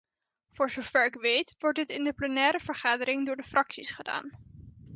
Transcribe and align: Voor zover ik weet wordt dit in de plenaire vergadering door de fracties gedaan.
Voor 0.51 0.69
zover 0.71 1.05
ik 1.05 1.13
weet 1.13 1.55
wordt 1.59 1.77
dit 1.77 1.89
in 1.89 2.03
de 2.03 2.13
plenaire 2.13 2.59
vergadering 2.59 3.25
door 3.25 3.35
de 3.35 3.43
fracties 3.43 3.91
gedaan. 3.91 4.29